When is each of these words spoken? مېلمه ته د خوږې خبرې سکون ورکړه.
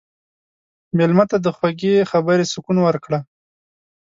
مېلمه 0.97 1.25
ته 1.29 1.37
د 1.45 1.47
خوږې 1.55 1.95
خبرې 2.11 2.45
سکون 2.53 2.77
ورکړه. 2.83 3.19